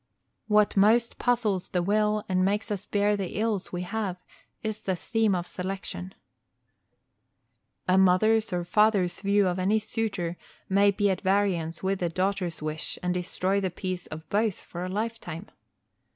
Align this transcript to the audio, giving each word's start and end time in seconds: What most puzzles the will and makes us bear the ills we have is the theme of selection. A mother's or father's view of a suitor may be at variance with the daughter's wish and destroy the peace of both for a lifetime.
What 0.47 0.75
most 0.75 1.19
puzzles 1.19 1.67
the 1.69 1.83
will 1.83 2.25
and 2.27 2.43
makes 2.43 2.71
us 2.71 2.87
bear 2.87 3.15
the 3.15 3.37
ills 3.39 3.71
we 3.71 3.83
have 3.83 4.17
is 4.63 4.81
the 4.81 4.95
theme 4.95 5.35
of 5.35 5.45
selection. 5.45 6.15
A 7.87 7.99
mother's 7.99 8.51
or 8.51 8.65
father's 8.65 9.21
view 9.21 9.47
of 9.47 9.59
a 9.59 9.77
suitor 9.77 10.37
may 10.67 10.89
be 10.89 11.11
at 11.11 11.21
variance 11.21 11.83
with 11.83 11.99
the 11.99 12.09
daughter's 12.09 12.63
wish 12.63 12.97
and 13.03 13.13
destroy 13.13 13.61
the 13.61 13.69
peace 13.69 14.07
of 14.07 14.27
both 14.29 14.63
for 14.63 14.83
a 14.83 14.89
lifetime. 14.89 15.51